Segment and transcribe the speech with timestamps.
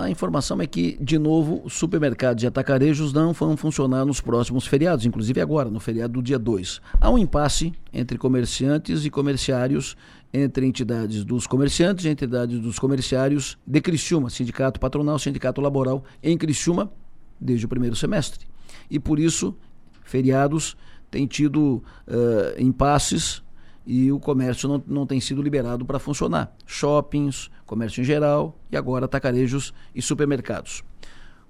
[0.00, 5.04] A informação é que, de novo, supermercados e atacarejos não vão funcionar nos próximos feriados,
[5.04, 6.80] inclusive agora, no feriado do dia 2.
[6.98, 9.96] Há um impasse entre comerciantes e comerciários,
[10.32, 16.36] entre entidades dos comerciantes e entidades dos comerciários de Criciúma, sindicato patronal, sindicato laboral em
[16.38, 16.90] Criciúma,
[17.38, 18.46] desde o primeiro semestre.
[18.90, 19.54] E por isso,
[20.02, 20.76] feriados
[21.10, 23.42] têm tido uh, impasses
[23.90, 26.54] e o comércio não, não tem sido liberado para funcionar.
[26.64, 30.84] Shoppings, comércio em geral e agora atacarejos e supermercados.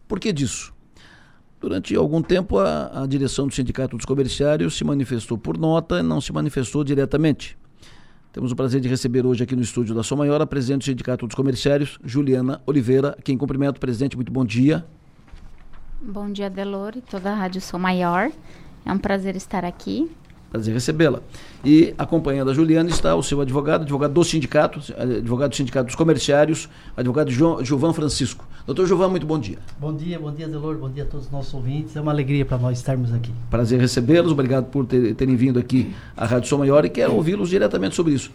[0.09, 0.73] Por que disso?
[1.61, 6.19] Durante algum tempo, a, a direção do Sindicato dos Comerciários se manifestou por nota, não
[6.19, 7.59] se manifestou diretamente.
[8.33, 10.85] Temos o prazer de receber hoje aqui no estúdio da Som Maior a presidente do
[10.87, 13.79] Sindicato dos Comerciários, Juliana Oliveira, quem cumprimento.
[13.79, 14.87] Presidente, muito bom dia.
[16.01, 18.33] Bom dia, Delor e toda a Rádio Som Maior.
[18.87, 20.11] É um prazer estar aqui.
[20.51, 21.21] Prazer recebê-la.
[21.65, 25.95] E acompanhando a Juliana está o seu advogado, advogado do sindicato, advogado do Sindicato dos
[25.95, 28.45] Comerciários, advogado João, Gilvan Francisco.
[28.67, 29.59] Doutor Gilvan, muito bom dia.
[29.79, 31.95] Bom dia, bom dia, Delor, bom dia a todos os nossos ouvintes.
[31.95, 33.33] É uma alegria para nós estarmos aqui.
[33.49, 37.49] Prazer recebê-los, obrigado por ter, terem vindo aqui à Rádio Som Maior e quero ouvi-los
[37.49, 38.33] diretamente sobre isso.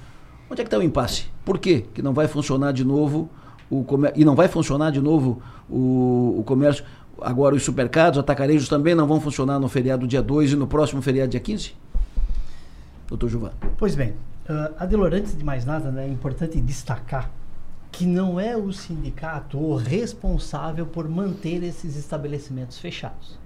[0.50, 1.26] Onde é que está o impasse?
[1.44, 3.30] Por quê que não vai funcionar de novo
[3.70, 6.86] o comércio, e não vai funcionar de novo o, o comércio?
[7.22, 11.02] Agora os supermercados, atacarejos também não vão funcionar no feriado dia 2 e no próximo
[11.02, 11.74] feriado dia 15?
[13.08, 13.52] Doutor Gilvan.
[13.78, 14.12] Pois bem,
[14.50, 17.30] uh, Adelor, antes de mais nada, né, é importante destacar
[17.92, 23.40] que não é o sindicato o responsável por manter esses estabelecimentos fechados.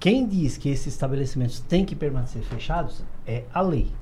[0.00, 3.92] Quem diz que esses estabelecimentos têm que permanecer fechados é a lei.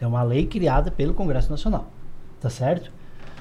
[0.00, 1.90] É uma lei criada pelo Congresso Nacional.
[2.40, 2.92] Tá certo?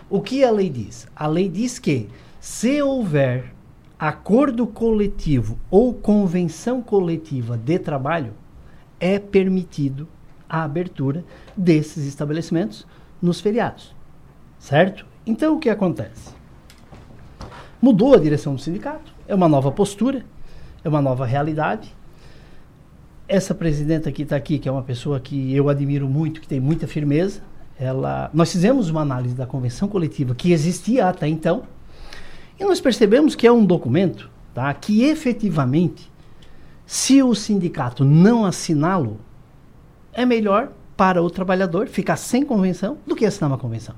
[0.09, 1.07] O que a lei diz?
[1.15, 3.53] A lei diz que se houver
[3.99, 8.33] acordo coletivo ou convenção coletiva de trabalho,
[9.03, 10.07] é permitido
[10.47, 11.25] a abertura
[11.57, 12.87] desses estabelecimentos
[13.21, 13.93] nos feriados.
[14.57, 15.05] Certo?
[15.27, 16.29] Então o que acontece?
[17.81, 20.23] Mudou a direção do sindicato, é uma nova postura,
[20.85, 21.93] é uma nova realidade.
[23.27, 26.61] Essa presidenta que está aqui, que é uma pessoa que eu admiro muito, que tem
[26.61, 27.41] muita firmeza,
[27.77, 31.63] ela, nós fizemos uma análise da convenção coletiva que existia até então,
[32.57, 36.09] e nós percebemos que é um documento tá, que efetivamente
[36.85, 39.19] se o sindicato não assiná-lo,
[40.11, 43.95] é melhor para o trabalhador ficar sem convenção do que assinar uma convenção.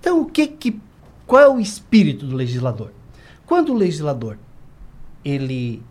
[0.00, 0.80] Então, o que que
[1.26, 2.90] qual é o espírito do legislador?
[3.46, 4.36] Quando o legislador
[5.24, 5.82] ele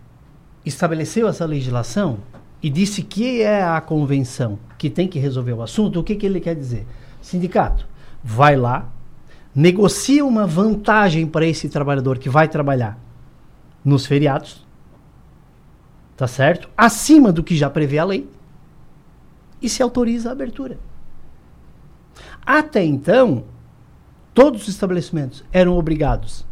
[0.66, 2.18] estabeleceu essa legislação
[2.62, 6.26] e disse que é a convenção que tem que resolver o assunto, o que que
[6.26, 6.86] ele quer dizer?
[7.22, 7.88] Sindicato,
[8.24, 8.90] vai lá,
[9.56, 13.00] negocia uma vantagem para esse trabalhador que vai trabalhar
[13.84, 14.66] nos feriados,
[16.20, 16.70] tá certo?
[16.76, 18.30] Acima do que já prevê a lei
[19.62, 20.78] e se autoriza a abertura.
[22.46, 23.46] Até então,
[24.34, 26.46] todos os estabelecimentos eram obrigados,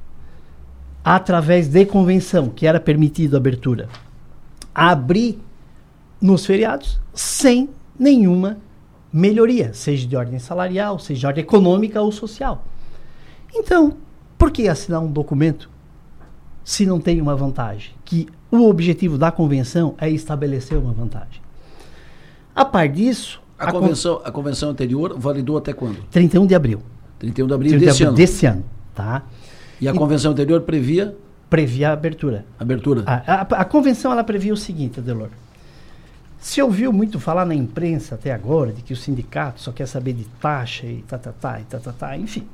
[1.04, 3.90] através de convenção, que era permitido a abertura,
[4.74, 5.38] a abrir
[6.22, 7.70] nos feriados sem
[8.00, 8.60] nenhuma
[9.12, 12.64] melhoria, seja de ordem salarial, seja de ordem econômica ou social.
[13.54, 13.98] Então,
[14.38, 15.70] por que assinar um documento
[16.64, 17.94] se não tem uma vantagem?
[18.06, 21.42] Que o objetivo da convenção é estabelecer uma vantagem.
[22.56, 23.42] A par disso.
[23.60, 25.98] A, a convenção, a convenção anterior validou até quando?
[26.12, 26.82] 31 de abril.
[27.20, 28.18] 31 de abril 31 desse de abril ano.
[28.18, 29.24] Desse ano, tá?
[29.82, 31.16] E a e, convenção anterior previa?
[31.50, 32.46] Previa a abertura.
[32.60, 33.04] Abertura.
[33.06, 35.30] A, a, a convenção ela previa o seguinte, Adelor.
[36.40, 40.14] Se ouviu muito falar na imprensa até agora de que o sindicato só quer saber
[40.14, 42.48] de taxa e tá, tá, tá, e tá, tá, tá, enfim.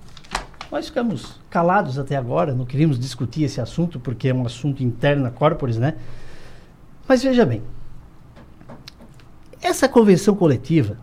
[0.73, 5.22] Nós ficamos calados até agora, não queríamos discutir esse assunto porque é um assunto interno
[5.22, 5.97] na corporis, né?
[7.07, 7.61] Mas veja bem,
[9.61, 10.97] essa convenção coletiva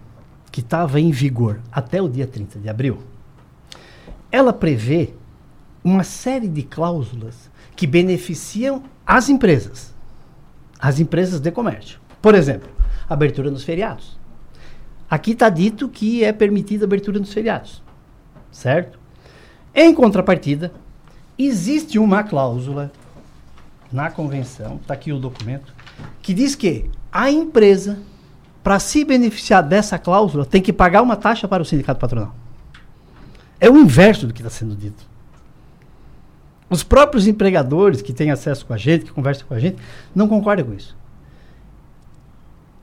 [0.50, 2.98] que estava em vigor até o dia 30 de abril,
[4.32, 5.14] ela prevê
[5.84, 9.94] uma série de cláusulas que beneficiam as empresas,
[10.80, 12.00] as empresas de comércio.
[12.20, 12.68] Por exemplo,
[13.08, 14.18] abertura nos feriados.
[15.08, 17.80] Aqui está dito que é permitida a abertura nos feriados,
[18.50, 18.99] certo?
[19.74, 20.72] Em contrapartida,
[21.38, 22.90] existe uma cláusula
[23.92, 25.72] na convenção, está aqui o documento,
[26.22, 27.98] que diz que a empresa,
[28.62, 32.34] para se beneficiar dessa cláusula, tem que pagar uma taxa para o sindicato patronal.
[33.58, 35.08] É o inverso do que está sendo dito.
[36.68, 39.76] Os próprios empregadores que têm acesso com a gente, que conversam com a gente,
[40.14, 40.96] não concordam com isso.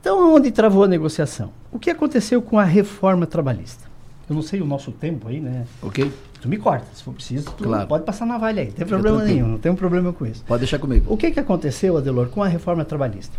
[0.00, 1.52] Então, onde travou a negociação?
[1.72, 3.87] O que aconteceu com a reforma trabalhista?
[4.28, 5.64] Eu não sei o nosso tempo aí, né?
[5.82, 6.12] Ok.
[6.40, 7.88] Tu me corta, se for preciso, tu claro.
[7.88, 8.68] pode passar na valha aí.
[8.68, 10.44] Não tem problema nenhum, não tem um problema com isso.
[10.44, 11.12] Pode deixar comigo.
[11.12, 13.36] O que, que aconteceu, Adelor, com a reforma trabalhista?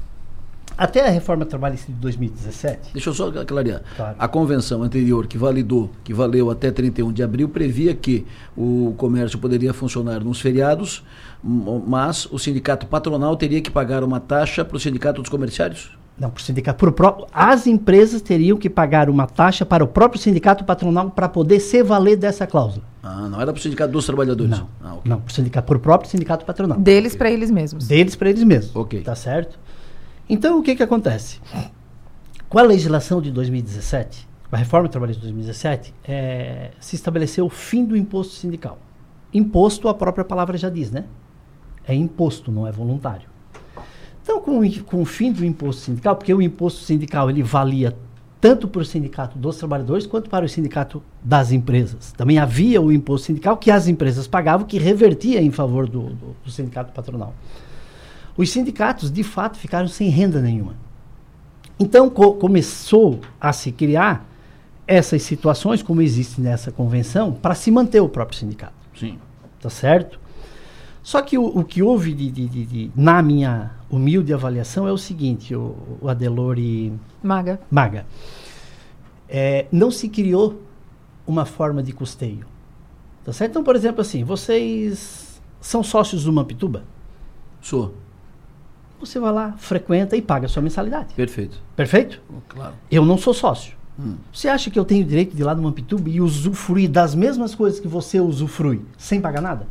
[0.79, 2.93] até a reforma trabalhista de 2017.
[2.93, 3.81] Deixa eu só clarear.
[3.97, 4.15] Claro.
[4.17, 8.25] A convenção anterior que validou, que valeu até 31 de abril, previa que
[8.55, 11.03] o comércio poderia funcionar nos feriados,
[11.43, 15.98] mas o sindicato patronal teria que pagar uma taxa para o sindicato dos comerciários?
[16.19, 16.77] Não, para o sindicato.
[16.77, 21.29] Pro próprio, as empresas teriam que pagar uma taxa para o próprio sindicato patronal para
[21.29, 22.83] poder se valer dessa cláusula.
[23.01, 24.51] Ah, não era para o sindicato dos trabalhadores?
[24.51, 25.01] Não, Ah, ok.
[25.09, 26.77] não, para o sindicato, pro próprio sindicato patronal.
[26.77, 27.87] Deles para eles mesmos.
[27.87, 28.75] Deles para eles mesmos.
[28.75, 29.01] Ok.
[29.01, 29.57] Tá certo?
[30.27, 31.39] Então, o que que acontece?
[32.49, 37.49] Com a legislação de 2017, com a reforma trabalhista de 2017, eh, se estabeleceu o
[37.49, 38.77] fim do imposto sindical.
[39.33, 41.05] Imposto, a própria palavra já diz, né?
[41.87, 43.29] É imposto, não é voluntário.
[44.39, 47.95] Então, com, com o fim do imposto sindical, porque o imposto sindical ele valia
[48.41, 52.13] tanto para o sindicato dos trabalhadores quanto para o sindicato das empresas.
[52.13, 56.35] Também havia o imposto sindical que as empresas pagavam, que revertia em favor do, do-
[56.45, 57.33] do sindicato patronal.
[58.37, 60.73] Os sindicatos, de fato, ficaram sem renda nenhuma.
[61.77, 64.25] Então, co- começou a se criar
[64.87, 69.17] essas situações, como existe nessa convenção, para se manter o próprio sindicato Sim.
[69.61, 70.19] tá certo?
[71.03, 74.91] Só que o, o que houve de, de- de- de- na minha humilde avaliação é
[74.91, 76.93] o seguinte, o, o Adelor e
[77.23, 77.59] Maga.
[77.69, 78.05] Maga,
[79.27, 80.61] é, não se criou
[81.25, 82.45] uma forma de custeio,
[83.23, 83.51] tá certo?
[83.51, 86.83] Então, por exemplo, assim, vocês são sócios do Mampituba,
[87.61, 87.93] Sou.
[88.99, 91.61] você vai lá, frequenta e paga a sua mensalidade, Perfeito.
[91.75, 92.21] perfeito?
[92.47, 92.73] Claro.
[92.89, 93.77] Eu não sou sócio.
[93.99, 94.15] Hum.
[94.31, 97.53] Você acha que eu tenho direito de ir lá no Mampituba e usufruir das mesmas
[97.53, 99.67] coisas que você usufrui sem pagar nada?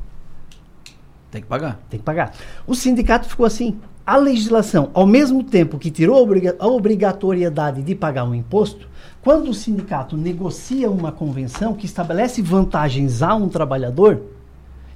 [1.31, 1.81] Tem que pagar.
[1.89, 2.35] Tem que pagar.
[2.67, 3.79] O sindicato ficou assim.
[4.09, 8.89] A legislação, ao mesmo tempo que tirou a, obriga- a obrigatoriedade de pagar um imposto,
[9.21, 14.23] quando o sindicato negocia uma convenção que estabelece vantagens a um trabalhador,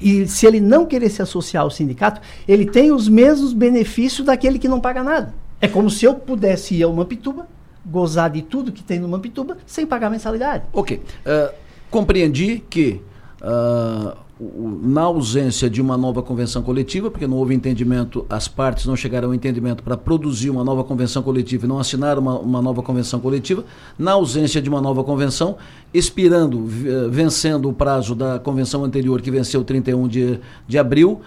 [0.00, 4.58] e se ele não querer se associar ao sindicato, ele tem os mesmos benefícios daquele
[4.58, 5.34] que não paga nada.
[5.60, 7.46] É como se eu pudesse ir ao Mampituba,
[7.84, 10.64] gozar de tudo que tem no Mampituba, sem pagar mensalidade.
[10.72, 11.02] Ok.
[11.26, 11.52] Ah,
[11.90, 13.02] compreendi que,
[13.42, 18.96] o- na ausência de uma nova convenção coletiva, porque não houve entendimento, as partes não
[18.96, 22.82] chegaram ao entendimento para produzir uma nova convenção coletiva e não assinaram uma, uma nova
[22.82, 23.64] convenção coletiva,
[23.98, 25.56] na ausência de uma nova convenção,
[25.94, 31.20] expirando, eh, vencendo o prazo da convenção anterior, que venceu 31 de, de abril,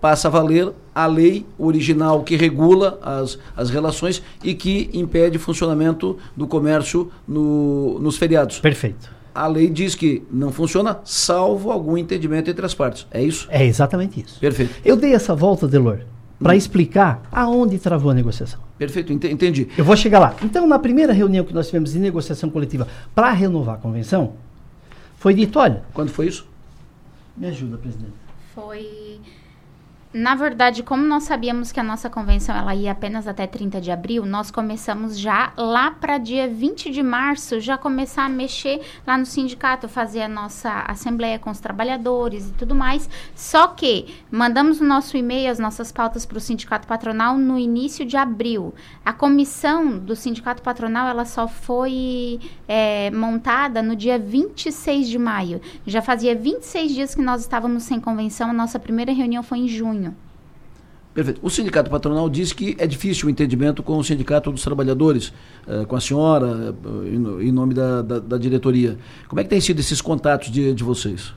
[0.00, 5.40] passa a valer a lei original que regula as, as relações e que impede o
[5.40, 9.17] funcionamento do comércio no- nos feriados Perfeito.
[9.42, 13.06] A lei diz que não funciona salvo algum entendimento entre as partes.
[13.10, 13.46] É isso?
[13.50, 14.38] É exatamente isso.
[14.40, 14.74] Perfeito.
[14.84, 16.00] Eu dei essa volta, Delor,
[16.38, 18.60] para explicar aonde travou a negociação.
[18.78, 19.68] Perfeito, ente- entendi.
[19.76, 20.34] Eu vou chegar lá.
[20.42, 24.34] Então, na primeira reunião que nós tivemos de negociação coletiva para renovar a convenção,
[25.16, 26.46] foi dito: olha, Quando foi isso?
[27.36, 28.12] me ajuda, presidente.
[28.54, 29.20] Foi.
[30.12, 33.90] Na verdade, como nós sabíamos que a nossa convenção ela ia apenas até 30 de
[33.90, 39.18] abril, nós começamos já lá para dia 20 de março, já começar a mexer lá
[39.18, 43.06] no sindicato, fazer a nossa assembleia com os trabalhadores e tudo mais.
[43.34, 48.06] Só que mandamos o nosso e-mail, as nossas pautas para o sindicato patronal no início
[48.06, 48.72] de abril.
[49.04, 55.60] A comissão do sindicato patronal ela só foi é, montada no dia 26 de maio.
[55.86, 59.68] Já fazia 26 dias que nós estávamos sem convenção, a nossa primeira reunião foi em
[59.68, 59.97] junho.
[61.14, 61.40] Perfeito.
[61.42, 65.32] O sindicato patronal diz que é difícil o entendimento com o sindicato dos trabalhadores,
[65.66, 66.74] eh, com a senhora,
[67.04, 68.96] eh, em no- em nome da, da, da diretoria.
[69.26, 71.32] Como é que tem sido esses contatos de, de vocês?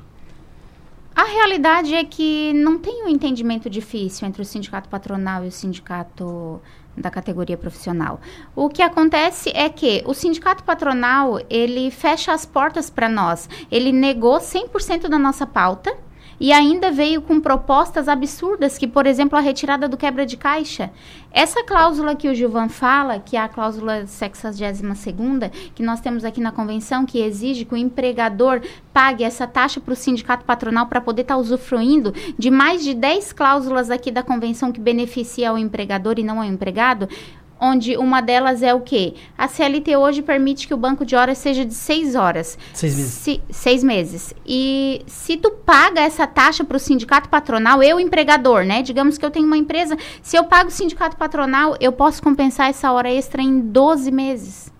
[1.16, 5.52] A realidade é que não tem um entendimento difícil entre o sindicato patronal e o
[5.52, 6.62] sindicato
[6.96, 8.20] da categoria profissional.
[8.56, 13.50] O que acontece é que o sindicato patronal, ele fecha as portas para nós.
[13.72, 15.94] Ele negou 100% da nossa pauta
[16.42, 20.90] e ainda veio com propostas absurdas, que, por exemplo, a retirada do quebra de caixa.
[21.32, 26.42] Essa cláusula que o Gilvan fala, que é a cláusula 62ª, que nós temos aqui
[26.42, 28.60] na convenção, que exige que o empregador
[28.92, 33.34] pague essa taxa para o sindicato patronal para poder estar usufruindo de mais de 10
[33.34, 37.08] cláusulas aqui da convenção que beneficia o empregador e não ao empregado,
[37.62, 39.14] onde uma delas é o quê?
[39.38, 42.58] A CLT hoje permite que o banco de horas seja de seis horas.
[42.74, 43.12] Seis meses.
[43.14, 44.34] Se- seis meses.
[44.46, 48.82] E se tu paga essa taxa para o sindicato patronal, eu empregador, né?
[48.82, 52.70] Digamos que eu tenho uma empresa, se eu pago o sindicato patronal, eu posso compensar
[52.70, 54.72] essa hora extra em 12 meses.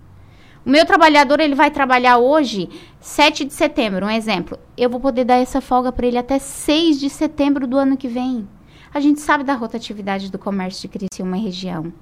[0.64, 2.68] O meu trabalhador, ele vai trabalhar hoje,
[3.00, 4.58] 7 de setembro, um exemplo.
[4.76, 8.06] Eu vou poder dar essa folga para ele até 6 de setembro do ano que
[8.08, 8.48] vem.
[8.94, 11.92] A gente sabe da rotatividade do comércio de Criciúma e região.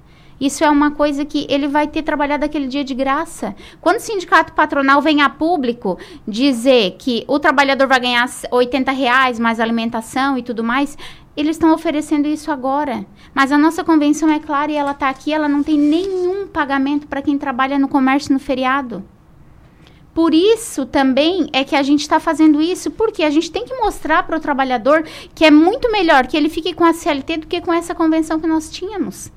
[0.41, 3.55] Isso é uma coisa que ele vai ter trabalhado aquele dia de graça.
[3.79, 9.37] Quando o sindicato patronal vem a público dizer que o trabalhador vai ganhar 80 reais
[9.37, 10.97] mais alimentação e tudo mais,
[11.37, 13.05] eles estão oferecendo isso agora.
[13.35, 17.05] Mas a nossa convenção é clara e ela está aqui, ela não tem nenhum pagamento
[17.05, 19.05] para quem trabalha no comércio no feriado.
[20.11, 23.75] Por isso também é que a gente está fazendo isso, porque a gente tem que
[23.75, 25.03] mostrar para o trabalhador
[25.35, 28.39] que é muito melhor que ele fique com a CLT do que com essa convenção
[28.39, 29.31] que nós tínhamos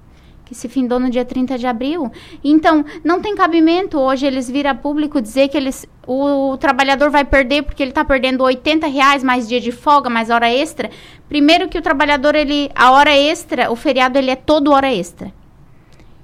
[0.54, 2.10] se findou no dia 30 de abril.
[2.42, 7.10] Então, não tem cabimento hoje eles vir a público dizer que eles, o, o trabalhador
[7.10, 10.90] vai perder porque ele está perdendo 80 reais mais dia de folga, mais hora extra.
[11.28, 15.32] Primeiro que o trabalhador, ele, a hora extra, o feriado, ele é todo hora extra.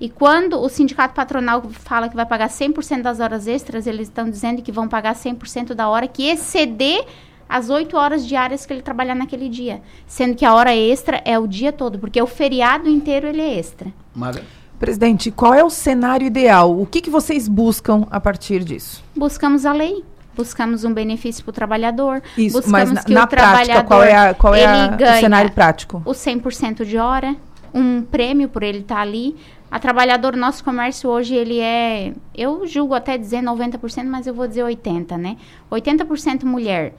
[0.00, 4.30] E quando o sindicato patronal fala que vai pagar 100% das horas extras, eles estão
[4.30, 7.04] dizendo que vão pagar 100% da hora que exceder
[7.50, 9.82] as oito horas diárias que ele trabalhar naquele dia.
[10.06, 13.58] Sendo que a hora extra é o dia todo, porque o feriado inteiro ele é
[13.58, 13.92] extra.
[14.14, 14.44] Maga.
[14.78, 16.80] Presidente, qual é o cenário ideal?
[16.80, 19.02] O que, que vocês buscam a partir disso?
[19.14, 20.04] Buscamos a lei.
[20.34, 22.22] Buscamos um benefício para o trabalhador.
[22.38, 25.20] Isso, buscamos mas na, que na o prática, qual é, a, qual é a, o
[25.20, 26.00] cenário prático?
[26.06, 27.36] O 100% de hora,
[27.74, 29.36] um prêmio por ele estar tá ali.
[29.70, 34.46] A trabalhador, nosso comércio hoje, ele é, eu julgo até dizer 90%, mas eu vou
[34.46, 35.36] dizer 80%, né?
[35.70, 36.94] 80% mulher,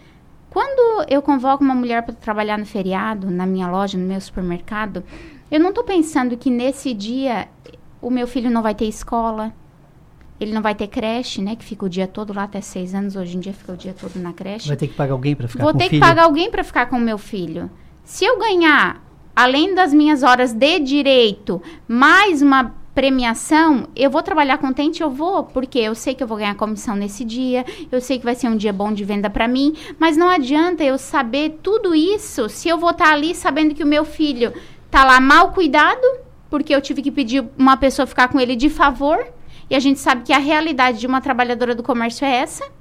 [0.52, 5.02] quando eu convoco uma mulher para trabalhar no feriado, na minha loja, no meu supermercado,
[5.50, 7.48] eu não estou pensando que nesse dia
[8.02, 9.54] o meu filho não vai ter escola,
[10.38, 11.56] ele não vai ter creche, né?
[11.56, 13.16] Que fica o dia todo lá até seis anos.
[13.16, 14.68] Hoje em dia fica o dia todo na creche.
[14.68, 15.90] Vai ter que pagar alguém para ficar Vou com o filho?
[15.90, 17.72] Vou ter que pagar alguém para ficar com o meu filho.
[18.04, 19.02] Se eu ganhar,
[19.34, 25.44] além das minhas horas de direito, mais uma premiação, eu vou trabalhar contente, eu vou,
[25.44, 28.48] porque eu sei que eu vou ganhar comissão nesse dia, eu sei que vai ser
[28.48, 32.68] um dia bom de venda para mim, mas não adianta eu saber tudo isso se
[32.68, 34.54] eu vou estar tá ali sabendo que o meu filho
[34.90, 36.06] tá lá mal cuidado,
[36.50, 39.26] porque eu tive que pedir uma pessoa ficar com ele de favor,
[39.70, 42.81] e a gente sabe que a realidade de uma trabalhadora do comércio é essa.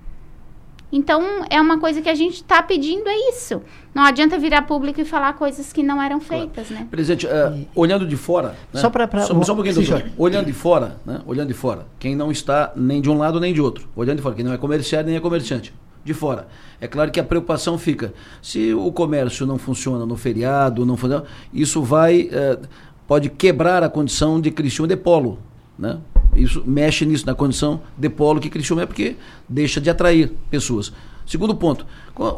[0.92, 3.62] Então, é uma coisa que a gente está pedindo, é isso.
[3.94, 6.84] Não adianta virar público e falar coisas que não eram feitas, claro.
[6.84, 6.88] né?
[6.90, 8.56] Presidente, uh, olhando de fora...
[8.72, 8.80] Né?
[8.80, 9.08] Só para...
[9.20, 10.04] Só, só um pouquinho, doutor.
[10.18, 11.20] Olhando de fora, né?
[11.26, 13.88] Olhando de fora, quem não está nem de um lado nem de outro.
[13.94, 15.72] Olhando de fora, quem não é comerciário nem é comerciante.
[16.04, 16.48] De fora.
[16.80, 18.12] É claro que a preocupação fica.
[18.42, 22.22] Se o comércio não funciona no feriado, não funciona, isso vai...
[22.22, 22.66] Uh,
[23.06, 25.38] pode quebrar a condição de Cristiano de polo,
[25.76, 25.98] né?
[26.34, 29.16] Isso mexe nisso, na condição de polo que Criciúma é, porque
[29.48, 30.92] deixa de atrair pessoas.
[31.30, 31.86] Segundo ponto,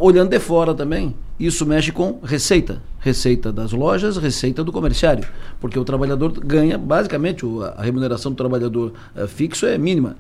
[0.01, 2.83] olhando de fora também, isso mexe com receita.
[2.99, 5.27] Receita das lojas, receita do comerciário.
[5.59, 7.43] Porque o trabalhador ganha, basicamente,
[7.75, 10.19] a remuneração do trabalhador uh, fixo é mínima.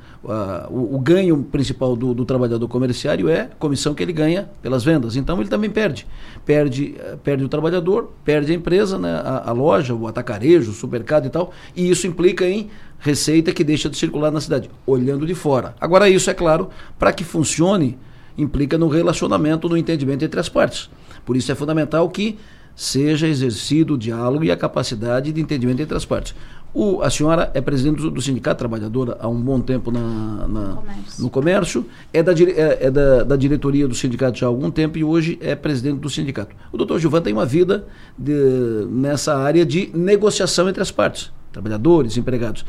[0.70, 5.16] O, ganho principal do, do, trabalhador comerciário é a comissão que ele ganha pelas vendas.
[5.16, 6.06] Então ele também perde.
[6.46, 10.74] Perde, uh, perde o trabalhador, perde a empresa, né, a, a loja, o atacarejo, o
[10.74, 11.52] supermercado e tal.
[11.76, 15.74] E isso implica em receita que deixa de circular na cidade, olhando de fora.
[15.78, 17.98] Agora, isso é claro, para que funcione,
[18.36, 20.90] implica no relacionamento, no entendimento entre as partes.
[21.24, 22.38] Por isso é fundamental que
[22.74, 26.34] seja exercido o diálogo e a capacidade de entendimento entre as partes.
[26.74, 30.74] O, a senhora é presidente do, do, Sindicato Trabalhadora há um bom tempo na, na
[30.76, 31.22] comércio.
[31.22, 34.96] no comércio, é, da, é, é da, da, diretoria do sindicato já há algum tempo
[34.96, 36.56] e hoje é presidente do sindicato.
[36.72, 37.86] O doutor Gilvan tem uma vida
[38.18, 38.32] de,
[38.88, 42.64] nessa área de negociação entre as partes trabalhadores, empregados.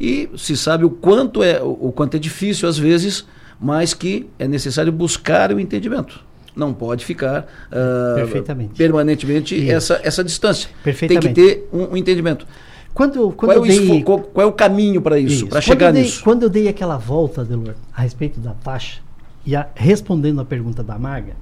[0.00, 3.26] E se sabe o quanto é o quanto é difícil às vezes,
[3.60, 6.24] mas que é necessário buscar o entendimento.
[6.54, 10.68] Não pode ficar uh, permanentemente essa, essa distância.
[10.82, 12.46] Tem que ter um, um entendimento.
[12.92, 14.02] Quando, quando qual, é dei...
[14.02, 15.46] qual, qual, é o caminho para isso, isso.
[15.46, 16.22] para chegar dei, nisso?
[16.24, 19.00] Quando eu dei aquela volta, Delor, a respeito da taxa,
[19.46, 21.36] e a, respondendo a pergunta da Maga,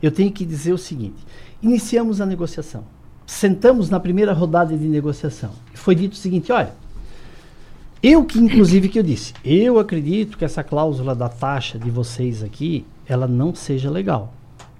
[0.00, 1.16] eu tenho que dizer o seguinte:
[1.60, 2.84] iniciamos a negociação
[3.32, 5.50] sentamos na primeira rodada de negociação.
[5.74, 6.72] Foi dito o seguinte, olha,
[8.02, 12.42] eu que inclusive que eu disse, eu acredito que essa cláusula da taxa de vocês
[12.42, 14.32] aqui, ela não seja legal.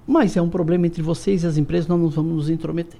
[0.05, 2.99] Mas é um problema entre vocês e as empresas, nós não vamos nos intrometer.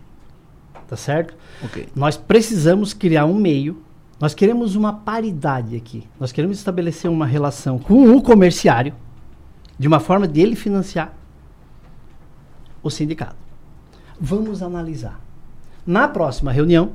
[0.88, 1.36] Tá certo?
[1.65, 1.88] Okay.
[1.96, 3.82] Nós precisamos criar um meio,
[4.20, 6.08] nós queremos uma paridade aqui.
[6.20, 8.94] Nós queremos estabelecer uma relação com o comerciário,
[9.77, 11.13] de uma forma de ele financiar
[12.82, 13.36] o sindicato.
[14.20, 15.20] Vamos analisar.
[15.86, 16.92] Na próxima reunião,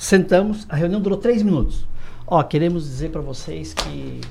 [0.00, 1.86] sentamos, a reunião durou três minutos.
[2.26, 4.22] Ó, queremos dizer para vocês que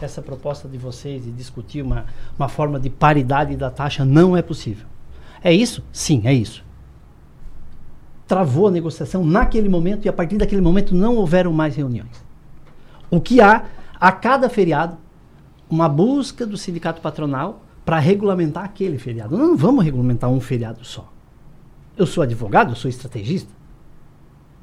[0.00, 2.06] essa proposta de vocês de discutir uma,
[2.38, 4.86] uma forma de paridade da taxa não é possível.
[5.42, 5.82] É isso?
[5.92, 6.64] Sim, é isso.
[8.28, 12.24] Travou a negociação naquele momento e a partir daquele momento não houveram mais reuniões.
[13.10, 13.64] O que há,
[13.98, 14.96] a cada feriado,
[15.68, 19.36] uma busca do sindicato patronal para regulamentar aquele feriado.
[19.36, 21.10] Não vamos regulamentar um feriado só.
[21.96, 23.52] Eu sou advogado, eu sou estrategista.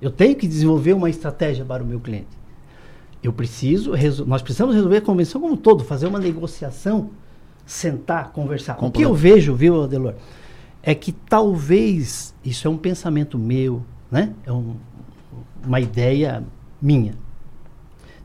[0.01, 2.43] Eu tenho que desenvolver uma estratégia para o meu cliente.
[3.21, 3.93] Eu preciso,
[4.25, 7.11] nós precisamos resolver a convenção como um todo, fazer uma negociação,
[7.65, 8.77] sentar, conversar.
[8.83, 10.15] O que eu vejo, viu, Adelor?
[10.83, 13.81] é que talvez, isso é um pensamento meu,
[14.11, 14.33] né?
[14.45, 14.75] É um,
[15.65, 16.43] uma ideia
[16.81, 17.15] minha,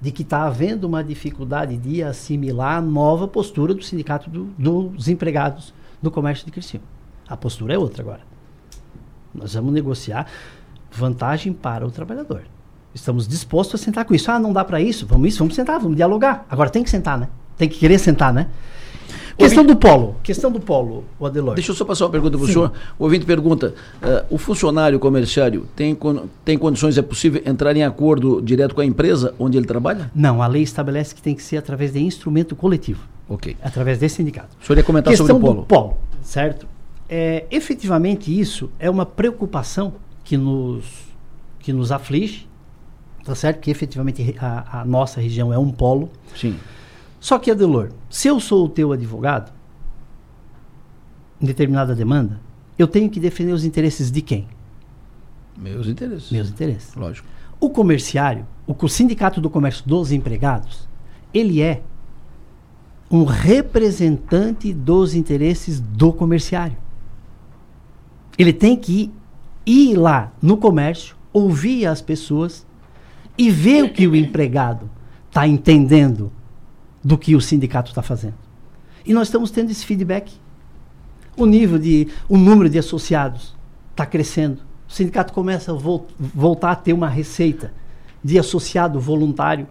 [0.00, 5.06] de que está havendo uma dificuldade de assimilar a nova postura do sindicato do, dos
[5.06, 5.72] empregados
[6.02, 6.84] do comércio de Criciúma.
[7.28, 8.22] A postura é outra agora.
[9.32, 10.28] Nós vamos negociar
[10.90, 12.42] vantagem para o trabalhador.
[12.94, 14.30] Estamos dispostos a sentar com isso.
[14.30, 15.06] Ah, não dá para isso?
[15.06, 16.46] Vamos isso, vamos sentar, vamos dialogar.
[16.50, 17.28] Agora tem que sentar, né?
[17.56, 18.48] Tem que querer sentar, né?
[19.38, 20.16] Questão do polo.
[20.22, 21.54] Questão do polo, o Adelor.
[21.54, 22.72] Deixa eu só passar uma pergunta para o senhor.
[22.98, 25.96] O ouvinte pergunta: uh, o funcionário comerciário tem,
[26.44, 30.10] tem condições, é possível entrar em acordo direto com a empresa onde ele trabalha?
[30.12, 33.02] Não, a lei estabelece que tem que ser através de instrumento coletivo.
[33.28, 33.56] Ok.
[33.62, 34.56] Através desse sindicato.
[34.60, 35.60] O senhor ia comentar Questão sobre o polo.
[35.60, 36.66] do polo, certo?
[37.08, 39.94] É, efetivamente, isso é uma preocupação
[40.28, 40.84] que nos,
[41.58, 42.46] que nos aflige,
[43.24, 43.60] tá certo?
[43.60, 46.10] Que efetivamente a, a nossa região é um polo.
[46.36, 46.54] Sim.
[47.18, 49.50] Só que, Adelor, se eu sou o teu advogado,
[51.40, 52.38] em determinada demanda,
[52.78, 54.46] eu tenho que defender os interesses de quem?
[55.56, 56.30] Meus interesses.
[56.30, 56.94] Meus interesses.
[56.94, 57.26] Lógico.
[57.58, 60.86] O comerciário, o, o Sindicato do Comércio dos Empregados,
[61.32, 61.82] ele é
[63.10, 66.76] um representante dos interesses do comerciário.
[68.36, 69.10] Ele tem que
[69.68, 72.66] ir lá no comércio, ouvir as pessoas
[73.36, 74.90] e ver o que o empregado
[75.28, 76.32] está entendendo
[77.04, 78.34] do que o sindicato está fazendo.
[79.04, 80.32] E nós estamos tendo esse feedback.
[81.36, 83.54] O nível de, o número de associados
[83.90, 84.60] está crescendo.
[84.88, 87.72] O sindicato começa a vol voltar a ter uma receita
[88.24, 89.68] de associado voluntário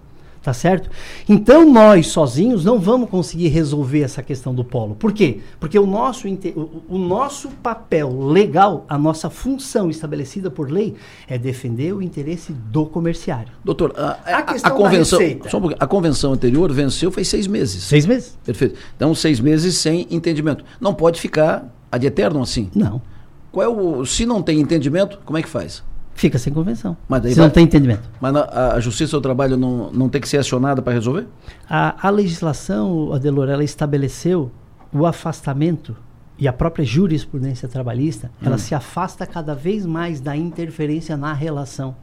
[0.47, 0.89] Tá certo?
[1.27, 4.95] Então nós sozinhos não vamos conseguir resolver essa questão do polo.
[4.95, 5.41] Por quê?
[5.59, 6.25] Porque o nosso,
[6.87, 10.95] o, nosso papel legal, a nossa função estabelecida por lei
[11.27, 13.51] é defender o interesse do comerciário.
[13.61, 17.83] Doutor, a, a, a, convenção, um a convenção anterior venceu faz seis meses.
[17.83, 18.39] Seis meses.
[18.45, 18.79] Perfeito.
[18.95, 20.63] Então seis meses sem entendimento.
[20.79, 22.71] Não pode ficar ad eterno assim.
[22.73, 23.01] Não.
[23.51, 25.83] Qual é o, se não tem entendimento, como é que faz?
[26.17, 26.97] Fica sem convenção.
[27.07, 27.47] Mas daí se vai...
[27.47, 28.09] não tem entendimento.
[28.19, 31.27] Mas a, a Justiça do Trabalho não, não tem que ser acionada para resolver?
[31.69, 34.51] A, a legislação, Adelor, ela estabeleceu
[34.91, 35.95] o afastamento
[36.39, 38.47] e a própria jurisprudência trabalhista, hum.
[38.47, 41.95] ela se afasta cada vez mais da interferência na relação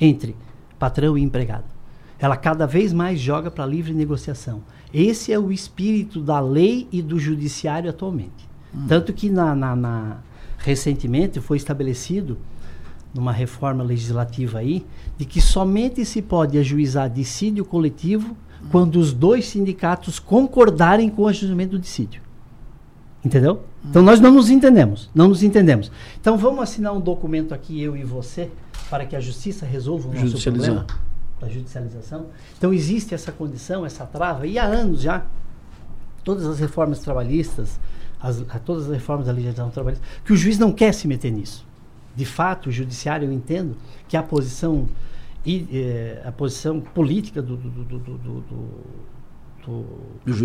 [0.00, 0.36] entre
[0.78, 1.64] patrão e empregado.
[2.18, 4.62] Ela cada vez mais joga para livre negociação.
[4.92, 8.48] Esse é o espírito da lei e do judiciário atualmente.
[8.72, 8.86] Hum.
[8.88, 10.16] Tanto que na, na, na,
[10.56, 12.38] recentemente foi estabelecido
[13.14, 14.84] numa reforma legislativa aí,
[15.16, 18.36] de que somente se pode ajuizar dissídio coletivo
[18.70, 22.20] quando os dois sindicatos concordarem com o ajuizamento do dissídio.
[23.24, 23.62] Entendeu?
[23.88, 25.92] Então nós não nos entendemos, não nos entendemos.
[26.20, 28.50] Então vamos assinar um documento aqui, eu e você,
[28.90, 30.86] para que a justiça resolva o nosso problema
[31.40, 32.26] da judicialização.
[32.58, 35.24] Então existe essa condição, essa trava, e há anos já,
[36.24, 37.78] todas as reformas trabalhistas,
[38.20, 41.64] as, todas as reformas da legislação trabalhista, que o juiz não quer se meter nisso
[42.14, 43.76] de fato, o judiciário, eu entendo
[44.08, 44.88] que a posição,
[45.44, 49.04] e, eh, a posição política do, do, do, do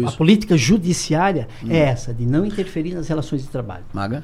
[0.08, 1.67] a política judiciária hum.
[1.69, 3.84] é essa, de não interferir nas relações de trabalho.
[3.93, 4.23] Maga?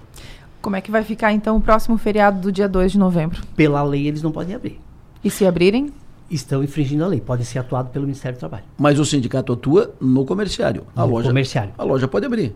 [0.61, 3.41] Como é que vai ficar então o próximo feriado do dia 2 de novembro?
[3.55, 4.79] Pela lei eles não podem abrir.
[5.23, 5.91] E se abrirem?
[6.31, 8.63] Estão infringindo a lei, podem ser atuados pelo Ministério do Trabalho.
[8.77, 10.87] Mas o sindicato atua no comerciário.
[10.95, 11.73] A no loja, comerciário.
[11.77, 12.55] A loja pode abrir.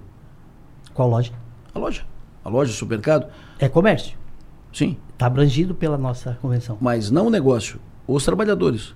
[0.93, 1.31] Qual loja?
[1.73, 2.01] A loja.
[2.43, 3.27] A loja, o supermercado.
[3.59, 4.17] É comércio.
[4.71, 4.97] Sim.
[5.13, 6.77] Está abrangido pela nossa convenção.
[6.79, 8.95] Mas não o negócio, os trabalhadores.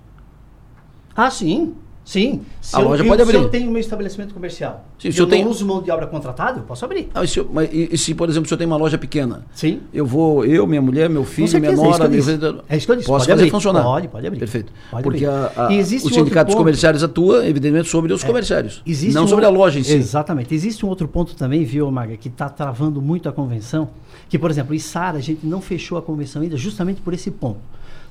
[1.16, 1.76] Ah, sim.
[2.06, 2.42] Sim.
[2.62, 3.38] Se a eu, loja pode abrir.
[3.38, 5.48] Se eu tenho meu estabelecimento comercial sim, se eu, eu tenho...
[5.48, 7.10] uso mão de obra contratada, eu posso abrir.
[7.13, 9.46] Ah, e, se eu, mas, e, se, por exemplo, se eu tenho uma loja pequena?
[9.54, 9.82] Sim.
[9.94, 12.06] Eu vou, eu, minha mulher, meu filho, certeza, minha nora...
[12.06, 12.63] É isso que eu disse.
[12.70, 13.08] É isso que eu disse.
[13.08, 13.52] Posso pode fazer abrir.
[13.52, 13.84] funcionar.
[13.84, 14.39] Pode, pode abrir.
[14.39, 14.74] Perfeito.
[14.92, 15.60] Pode Porque abrir.
[15.60, 18.82] A, a, os sindicatos comerciários atuam, evidentemente, sobre os é, comerciários.
[18.86, 19.94] Existe não um sobre a loja em si.
[19.94, 20.54] Exatamente.
[20.54, 23.89] Existe um outro ponto também, viu, Maga, que está travando muito a convenção,
[24.28, 27.32] que, por exemplo, em Sara, a gente não fechou a convenção ainda justamente por esse
[27.32, 27.60] ponto.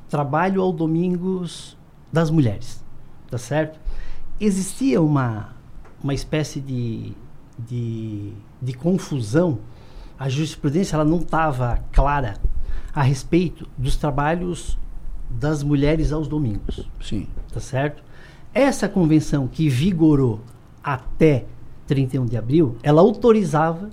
[0.08, 1.76] Trabalho ao domingos
[2.12, 2.82] das mulheres,
[3.32, 3.80] tá certo?
[4.44, 5.50] existia uma,
[6.02, 7.12] uma espécie de,
[7.58, 9.58] de, de confusão.
[10.18, 12.36] A jurisprudência ela não estava clara
[12.94, 14.78] a respeito dos trabalhos
[15.30, 16.88] das mulheres aos domingos.
[17.00, 17.26] Sim.
[17.52, 18.02] Tá certo?
[18.52, 20.40] Essa convenção que vigorou
[20.82, 21.46] até
[21.86, 23.90] 31 de abril, ela autorizava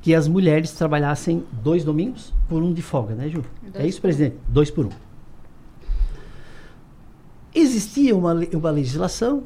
[0.00, 3.44] que as mulheres trabalhassem dois domingos por um de folga, né, Ju?
[3.62, 4.36] Dois é isso, presidente?
[4.48, 4.90] Dois por um.
[7.54, 9.42] Existia uma, uma legislação,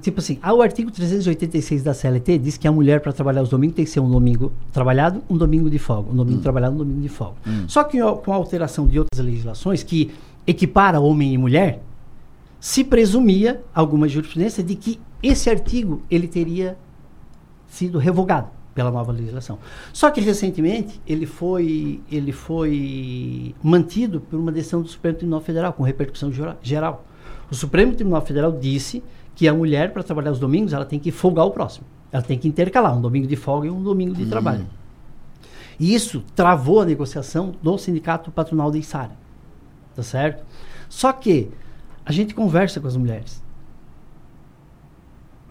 [0.00, 3.74] tipo assim, o artigo 386 da CLT diz que a mulher para trabalhar os domingos
[3.74, 6.42] tem que ser um domingo trabalhado, um domingo de folga, um domingo hum.
[6.42, 7.36] trabalhado, um domingo de folga.
[7.46, 7.64] Hum.
[7.66, 10.12] Só que com a alteração de outras legislações que
[10.46, 11.82] equipara homem e mulher,
[12.60, 16.76] se presumia alguma jurisprudência de que esse artigo ele teria
[17.68, 19.58] sido revogado pela nova legislação.
[19.92, 25.72] Só que recentemente ele foi, ele foi mantido por uma decisão do Supremo Tribunal Federal,
[25.72, 27.04] com repercussão geral.
[27.50, 29.02] O Supremo Tribunal Federal disse
[29.34, 31.86] que a mulher, para trabalhar os domingos, ela tem que folgar o próximo.
[32.10, 34.28] Ela tem que intercalar um domingo de folga e um domingo de hum.
[34.28, 34.66] trabalho.
[35.78, 39.16] E isso travou a negociação do sindicato patronal de Isara.
[39.94, 40.44] Tá certo?
[40.88, 41.50] Só que
[42.04, 43.42] a gente conversa com as mulheres.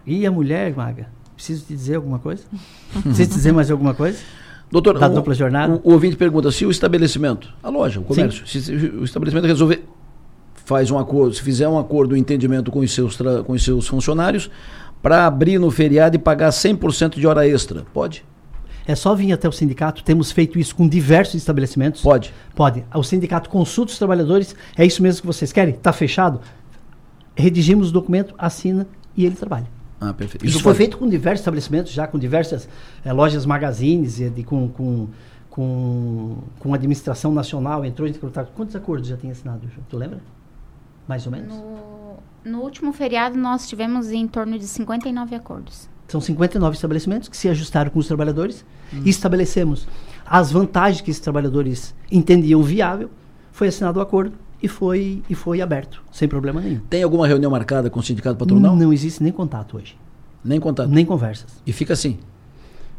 [0.06, 1.08] E a mulher, Maga,
[1.38, 2.42] Preciso te dizer alguma coisa?
[3.00, 4.18] Preciso te dizer mais alguma coisa?
[4.72, 5.80] Doutor, da o, dupla jornada?
[5.84, 9.46] O, o, ouvinte pergunta se o estabelecimento, a loja, o comércio, se, se, o estabelecimento
[9.46, 9.84] resolver
[10.68, 13.88] faz um acordo, se fizer um acordo, um entendimento com os seus, com os seus
[13.88, 14.50] funcionários
[15.00, 18.22] para abrir no feriado e pagar 100% de hora extra, pode?
[18.86, 22.02] É só vir até o sindicato, temos feito isso com diversos estabelecimentos.
[22.02, 22.34] Pode?
[22.54, 22.84] Pode.
[22.94, 25.74] O sindicato consulta os trabalhadores, é isso mesmo que vocês querem?
[25.74, 26.40] Está fechado?
[27.34, 29.66] Redigimos o documento, assina e ele trabalha.
[29.98, 30.44] Ah, perfeito.
[30.44, 32.68] Isso, Isso foi feito com diversos estabelecimentos, já com diversas
[33.02, 35.08] é, lojas magazines, e de, com, com,
[35.48, 38.52] com, com administração nacional, entrou em contato.
[38.54, 39.62] Quantos acordos já tem assinado?
[39.88, 40.20] Tu lembra?
[41.08, 41.54] Mais ou menos?
[41.54, 45.88] No, no último feriado, nós tivemos em torno de 59 acordos.
[46.06, 49.02] São 59 estabelecimentos que se ajustaram com os trabalhadores hum.
[49.04, 49.88] e estabelecemos
[50.24, 53.10] as vantagens que esses trabalhadores entendiam viável.
[53.50, 56.80] Foi assinado o acordo e foi, e foi aberto, sem problema nenhum.
[56.88, 58.76] Tem alguma reunião marcada com o sindicato patronal?
[58.76, 59.96] Não, não existe nem contato hoje.
[60.44, 60.88] Nem contato?
[60.88, 61.62] Nem conversas.
[61.66, 62.18] E fica assim?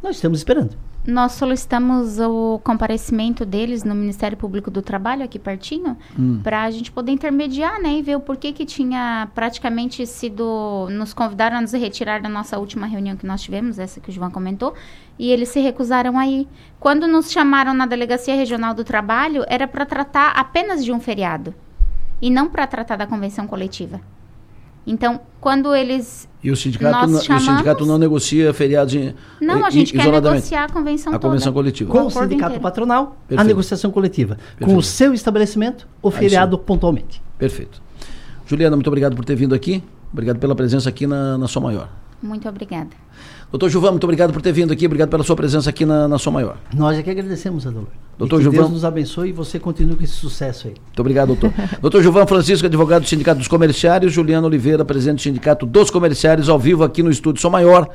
[0.01, 0.75] Nós estamos esperando.
[1.07, 6.41] Nós solicitamos o comparecimento deles no Ministério Público do Trabalho, aqui pertinho, hum.
[6.43, 10.87] para a gente poder intermediar, né, e ver o porquê que tinha praticamente sido.
[10.91, 14.13] Nos convidaram a nos retirar da nossa última reunião que nós tivemos, essa que o
[14.13, 14.73] João comentou,
[15.17, 16.47] e eles se recusaram aí.
[16.79, 21.55] Quando nos chamaram na Delegacia Regional do Trabalho, era para tratar apenas de um feriado,
[22.21, 24.01] e não para tratar da convenção coletiva.
[24.85, 26.27] Então, quando eles.
[26.43, 30.09] E o sindicato, não, chamamos, o sindicato não negocia feriados em, Não, a gente quer
[30.09, 31.91] negociar a convenção A convenção coletiva.
[31.91, 32.61] Com o, sindicato inteiro.
[32.61, 33.41] patronal, Perfeito.
[33.41, 34.35] a negociação coletiva.
[34.35, 34.65] Perfeito.
[34.65, 37.21] Com o seu estabelecimento, o feriado pontualmente.
[37.37, 37.81] Perfeito.
[38.47, 39.83] Juliana, muito obrigado por ter vindo aqui.
[40.11, 41.89] Obrigado pela presença aqui na, na Sua Maior.
[42.21, 42.89] Muito obrigada.
[43.51, 46.19] Doutor Gilvan, muito obrigado por ter vindo aqui, obrigado pela sua presença aqui na, na
[46.19, 46.57] Sua Maior.
[46.71, 47.89] Nós é que agradecemos, Adolfo.
[48.15, 48.57] Doutor Gilvan.
[48.57, 50.73] Deus nos abençoe e você continue com esse sucesso aí.
[50.73, 51.51] Muito obrigado, doutor.
[51.81, 56.47] doutor Gilvan Francisco, advogado do Sindicato dos Comerciários, Juliano Oliveira, presidente do Sindicato dos Comerciários,
[56.47, 57.89] ao vivo aqui no estúdio Sou Maior.